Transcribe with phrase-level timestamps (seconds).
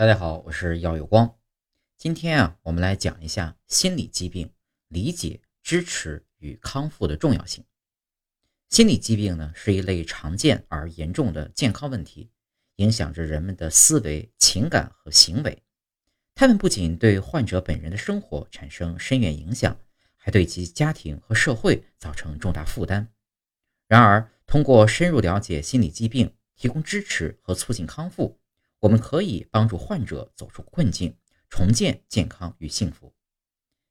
[0.00, 1.36] 大家好，我是耀有光。
[1.98, 4.50] 今天啊，我们来讲一下心理疾病
[4.88, 7.62] 理解、支持与康复的重要性。
[8.70, 12.30] 心理疾病呢，是一类常见而严重的健康问题，
[12.76, 15.62] 影响着人们的思维、情感和行为。
[16.34, 19.78] 他们不仅对患者本人的生活产生深远影响，
[20.16, 23.12] 还对其家庭和社会造成重大负担。
[23.86, 28.39] 然而，通过深入了解心理疾病，提供支持和促进康复。
[28.80, 31.16] 我们可以帮助患者走出困境，
[31.48, 33.14] 重建健康与幸福。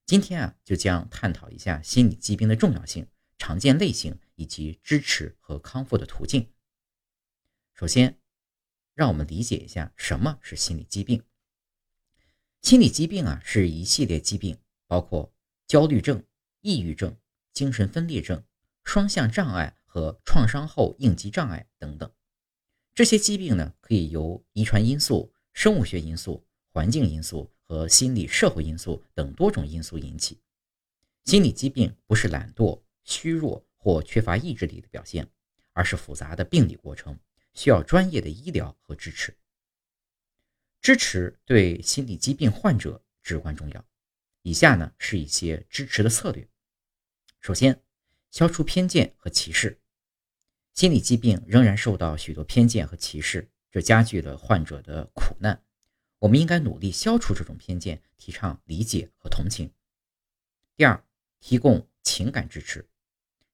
[0.06, 3.08] 今天啊，就将探讨一下心理疾病的重要性、
[3.38, 6.52] 常见类型以及支持和康复的途径。
[7.76, 8.20] 首先，
[8.96, 11.24] 让我们理解一下什么是心理疾病。
[12.64, 15.32] 心理疾病啊，是一系列疾病，包括
[15.68, 16.26] 焦虑症、
[16.62, 17.16] 抑郁症、
[17.54, 18.44] 精神分裂症、
[18.84, 22.12] 双向障碍和创伤后应激障碍等等。
[23.00, 30.38] 这些疾病呢，可以由遗传因素、生物学因素、环境因素和心理社会因素等多种因素引起。
[31.24, 35.26] 心理疾病不是懒惰、虚弱或缺乏意志力的表现，
[35.72, 37.18] 而是复杂的病理过程，
[37.54, 39.34] 需要专业的医疗和支持。
[40.82, 43.86] 支持对心理疾病患者至关重要。
[44.42, 46.46] 以下呢是一些支持的策略。
[47.40, 47.82] 首先，
[48.30, 49.80] 消除偏见和歧视。
[50.80, 55.62] 心理疾病仍然受到许多偏见和歧视，这加剧了患者的苦难。
[56.20, 59.70] 我们应该努力消除这种偏见，提倡理解和同情。
[60.78, 61.04] 第二，
[61.42, 62.88] 提供情感支持，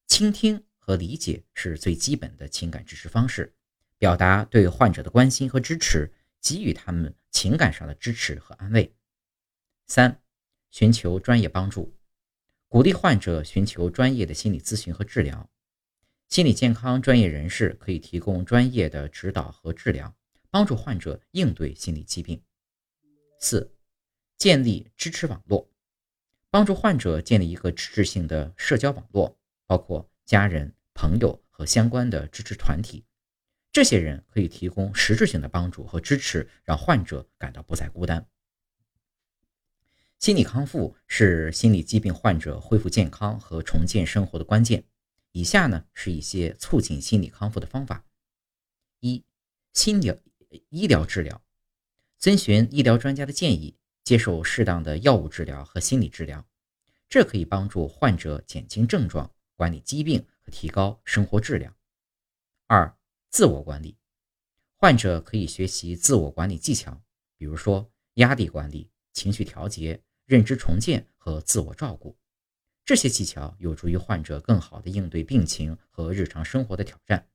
[0.05, 3.55] 倾听和理解是最基本的情感支持方式。
[3.97, 8.93] 表达对患者的关心和支持，给予他们情感上的支持和安慰。
[9.87, 10.21] 三，
[10.69, 11.97] 寻求专业帮助，
[12.67, 15.49] 鼓励患者寻求专业的心理咨询和治疗。
[16.27, 20.13] 心理健康专业人士可以提供专业的指导和治疗，
[20.49, 22.41] 帮助患者应对心理疾病。
[23.39, 23.73] 四、
[24.37, 25.69] 建立支持网络，
[26.49, 33.05] 帮助患者建立一个支持性的社交网络，包括家人、朋友和相关的支持团体。
[33.71, 38.27] 这些人可以提供实质性的帮助和支持，让患者感到不再孤单。
[40.19, 44.83] 心理康复是心理疾病患者恢复健康和重建生活的关键。
[45.35, 48.05] 以下呢是一些促进心理康复的方法：
[49.01, 49.21] 一、
[49.73, 50.15] 心疗
[50.69, 51.43] 医疗治疗，
[52.17, 53.75] 遵循医疗专家的建议，
[54.05, 56.47] 接受适当的药物治疗和心理治疗，
[57.09, 61.75] 这可以帮助患者减轻症状、管理疾病和提高生活质量。
[62.67, 62.97] 二、
[63.29, 63.97] 自我管理，
[64.77, 67.03] 患者可以学习自我管理技巧，
[67.37, 72.17] 比如说压力管理、情绪调节、认知重建和自我照顾。
[72.85, 77.27] 这些技巧有助于患者更好地应对病情和日常生活的挑战。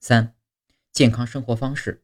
[0.00, 0.34] 三、
[0.90, 2.02] 健康生活方式，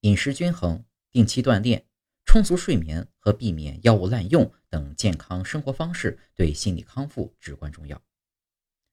[0.00, 1.86] 饮食均衡、定期锻炼、
[2.26, 8.02] 充足睡眠和避免药物滥用等健康生活方式对心理康复至关重要。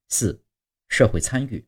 [0.07, 0.41] 四、
[0.87, 1.67] 社会参与，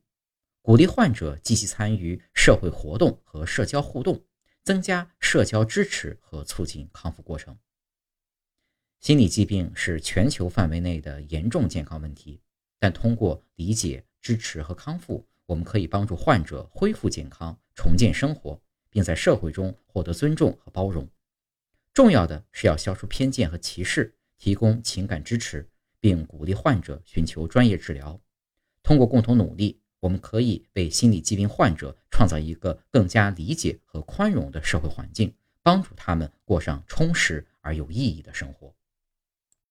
[0.62, 4.24] 鼓励患者积极参与社会活动和社交互动，
[4.64, 7.58] 增加社交支持和促进康复过程。
[9.02, 12.40] 心理疾病是全球范围内的严重健康问题，
[12.78, 21.04] 但通过理解、支持和康复，我们可以帮助患者恢复健康、重建生活，并在社会中获得尊重和包容。
[21.92, 28.20] 重要的是要消除偏见和歧视，提供情感支持，并鼓励患者寻求专业治疗。
[28.84, 38.72] 通过共同努力，我们可以为心理疾病患者创造一个更加理解和宽容的社会环境，帮助他们过上充实而有意义的生活。